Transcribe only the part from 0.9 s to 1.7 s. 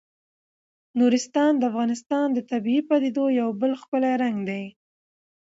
نورستان د